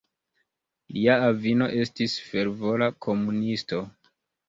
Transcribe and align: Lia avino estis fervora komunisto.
Lia 0.95 1.17
avino 1.27 1.69
estis 1.83 2.17
fervora 2.33 2.91
komunisto. 3.09 3.87